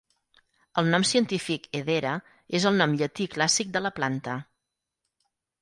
El 0.81 0.87
nom 0.93 1.05
científic 1.09 1.67
"Hedera" 1.79 2.15
és 2.61 2.67
el 2.71 2.81
nom 2.83 2.97
llatí 3.03 3.31
clàssic 3.37 3.73
de 3.77 3.85
la 3.89 3.95
planta. 4.01 4.39